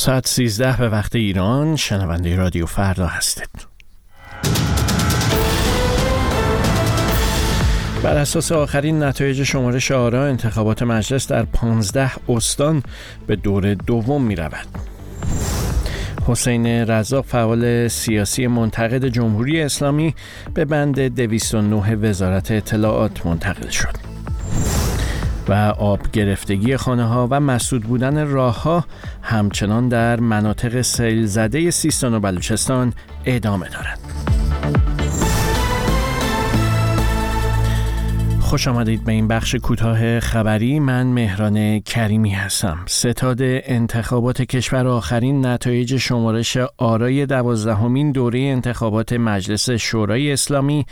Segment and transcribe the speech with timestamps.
[0.00, 3.66] ساعت 13 به وقت ایران شنونده رادیو فردا هستید
[8.02, 12.82] بر اساس آخرین نتایج شمارش آرا انتخابات مجلس در 15 استان
[13.26, 14.66] به دور دوم می رود.
[16.26, 20.14] حسین رزاق فعال سیاسی منتقد جمهوری اسلامی
[20.54, 24.09] به بند 209 وزارت اطلاعات منتقل شد.
[25.48, 28.84] و آب گرفتگی خانه ها و مسدود بودن راه ها
[29.22, 32.92] همچنان در مناطق سیل زده سیستان و بلوچستان
[33.24, 34.09] ادامه دارد.
[38.50, 45.46] خوش آمدید به این بخش کوتاه خبری من مهران کریمی هستم ستاد انتخابات کشور آخرین
[45.46, 50.86] نتایج شمارش آرای دوازدهمین دوره انتخابات مجلس شورای اسلامی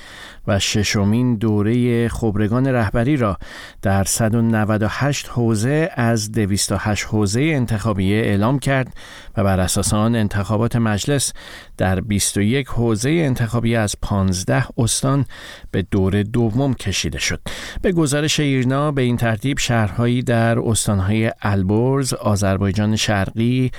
[0.47, 3.39] و ششمین دوره خبرگان رهبری را
[3.83, 8.95] در 198 حوزه از 208 حوزه انتخابیه اعلام کرد
[9.37, 11.33] و بر اساس آن انتخابات مجلس
[11.77, 15.25] در 21 حوزه انتخابی از 15 استان
[15.71, 17.48] به دور دوم کشیده شد.
[17.83, 23.71] به گزارش ایرنا به این ترتیب شهرهایی در استانهای البرز، آذربایجان شرقی،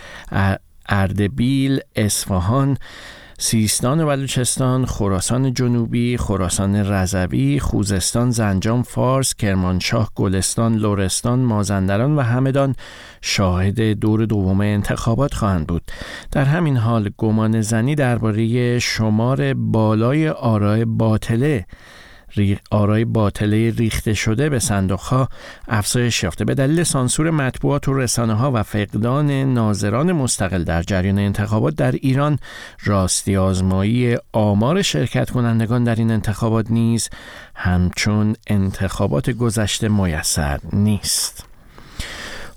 [0.89, 2.77] اردبیل، اصفهان،
[3.41, 12.21] سیستان و بلوچستان، خراسان جنوبی، خراسان رضوی، خوزستان، زنجان، فارس، کرمانشاه، گلستان، لرستان، مازندران و
[12.21, 12.75] همدان
[13.21, 15.81] شاهد دور دوم انتخابات خواهند بود.
[16.31, 21.65] در همین حال گمان زنی درباره شمار بالای آرای باطله
[22.71, 25.29] آرای باطله ریخته شده به صندوق ها
[25.67, 31.19] افزایش یافته به دلیل سانسور مطبوعات و رسانه ها و فقدان ناظران مستقل در جریان
[31.19, 32.39] انتخابات در ایران
[32.83, 37.09] راستی آزمایی آمار شرکت کنندگان در این انتخابات نیز
[37.55, 41.48] همچون انتخابات گذشته میسر نیست.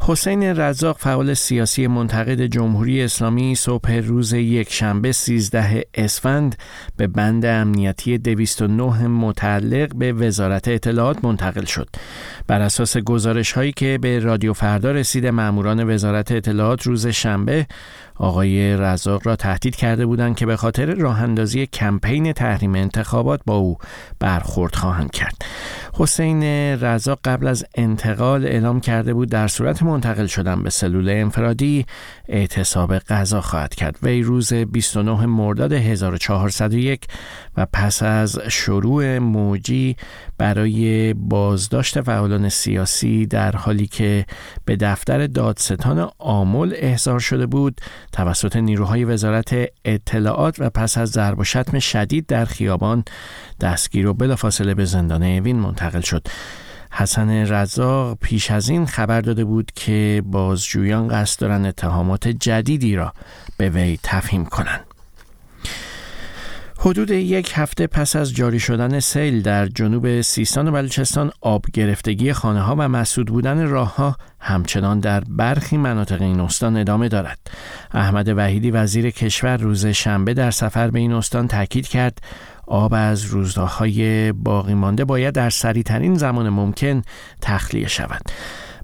[0.05, 6.57] حسین رزاق فعال سیاسی منتقد جمهوری اسلامی صبح روز یک شنبه 13 اسفند
[6.97, 11.89] به بند امنیتی 209 متعلق به وزارت اطلاعات منتقل شد.
[12.47, 17.67] بر اساس گزارش هایی که به رادیو فردا رسیده ماموران وزارت اطلاعات روز شنبه
[18.17, 23.57] آقای رزاق را تهدید کرده بودند که به خاطر راه اندازی کمپین تحریم انتخابات با
[23.57, 23.79] او
[24.21, 25.43] برخورد خواهند کرد.
[25.95, 26.43] حسین
[26.85, 31.87] رزاق قبل از انتقال اعلام کرده بود در صورت منتقل شدن به سلول انفرادی
[32.29, 33.99] اعتصاب غذا خواهد کرد.
[34.03, 37.07] وی روز 29 مرداد 1401
[37.57, 39.97] و پس از شروع موجی
[40.39, 44.27] برای بازداشت فعالان سیاسی در حالی که
[44.65, 47.81] به دفتر دادستان آمل احضار شده بود
[48.13, 49.55] توسط نیروهای وزارت
[49.85, 53.05] اطلاعات و پس از ضرب و شتم شدید در خیابان
[53.61, 56.27] دستگیر و بلافاصله به زندان اوین منتقل شد
[56.95, 63.13] حسن رزاق پیش از این خبر داده بود که بازجویان قصد دارند اتهامات جدیدی را
[63.57, 64.85] به وی تفهیم کنند
[66.85, 72.33] حدود یک هفته پس از جاری شدن سیل در جنوب سیستان و بلوچستان آب گرفتگی
[72.33, 77.39] خانه ها و مسدود بودن راه ها همچنان در برخی مناطق این استان ادامه دارد.
[77.95, 82.19] احمد وحیدی وزیر کشور روز شنبه در سفر به این استان تاکید کرد
[82.67, 87.03] آب از روزهای باقی مانده باید در سریعترین زمان ممکن
[87.41, 88.23] تخلیه شود.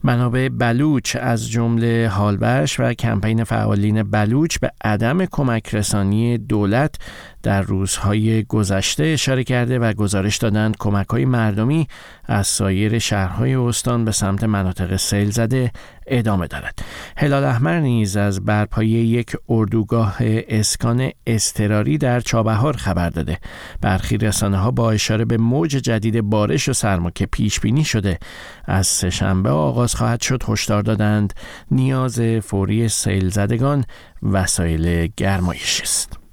[0.04, 6.94] منابع بلوچ از جمله هالبش و کمپین فعالین بلوچ به عدم کمک رسانی دولت
[7.42, 11.88] در روزهای گذشته اشاره کرده و گزارش دادند کمک های مردمی
[12.24, 15.70] از سایر شهرهای استان به سمت مناطق سیل زده
[16.06, 16.78] ادامه دارد.
[17.16, 23.38] هلال احمر نیز از برپایی یک اردوگاه اسکان استراری در چابهار خبر داده.
[23.80, 28.18] برخی رسانه ها با اشاره به موج جدید بارش و سرما که پیش بینی شده
[28.64, 31.34] از سهشنبه آغاز خواهد شد هشدار دادند
[31.70, 33.84] نیاز فوری سیل زدگان
[34.22, 36.27] وسایل گرمایشی است.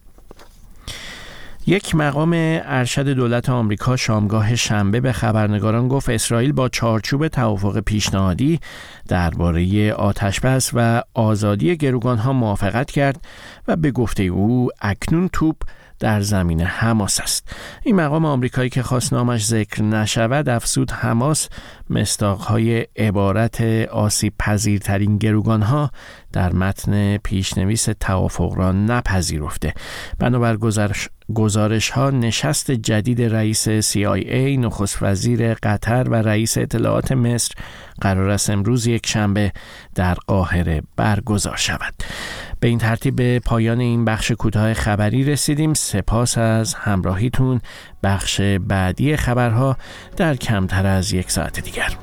[1.67, 8.59] یک مقام ارشد دولت آمریکا شامگاه شنبه به خبرنگاران گفت اسرائیل با چارچوب توافق پیشنهادی
[9.07, 13.25] درباره آتش بس و آزادی گروگان ها موافقت کرد
[13.67, 15.55] و به گفته او اکنون توپ
[15.99, 17.55] در زمین حماس است.
[17.84, 21.49] این مقام آمریکایی که خواست نامش ذکر نشود افسود حماس
[21.90, 23.61] مستاقهای عبارت
[23.91, 25.91] آسیب پذیرترین گروگان ها
[26.34, 29.73] در متن پیشنویس توافق را نپذیرفته.
[30.19, 37.51] بنابر گزارش گزارش ها نشست جدید رئیس CIA نخست وزیر قطر و رئیس اطلاعات مصر
[38.01, 39.51] قرار است امروز یک شنبه
[39.95, 41.93] در قاهره برگزار شود.
[42.59, 45.73] به این ترتیب به پایان این بخش کوتاه خبری رسیدیم.
[45.73, 47.61] سپاس از همراهیتون.
[48.03, 49.78] بخش بعدی خبرها
[50.17, 51.97] در کمتر از یک ساعت دیگر.